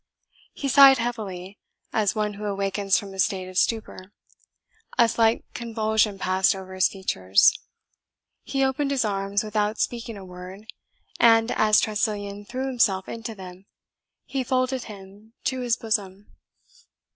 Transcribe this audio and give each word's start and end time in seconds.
He 0.53 0.67
sighed 0.67 0.97
heavily, 0.97 1.59
as 1.93 2.15
one 2.15 2.33
who 2.33 2.45
awakens 2.45 2.97
from 2.97 3.13
a 3.13 3.19
state 3.19 3.47
of 3.47 3.55
stupor; 3.55 4.11
a 4.97 5.07
slight 5.07 5.45
convulsion 5.53 6.17
passed 6.17 6.55
over 6.55 6.73
his 6.73 6.87
features; 6.87 7.55
he 8.43 8.63
opened 8.63 8.89
his 8.89 9.05
arms 9.05 9.43
without 9.43 9.77
speaking 9.77 10.17
a 10.17 10.25
word, 10.25 10.65
and, 11.19 11.51
as 11.51 11.79
Tressilian 11.79 12.45
threw 12.45 12.65
himself 12.65 13.07
into 13.07 13.35
them, 13.35 13.67
he 14.25 14.43
folded 14.43 14.85
him 14.85 15.33
to 15.43 15.59
his 15.59 15.77
bosom. 15.77 16.31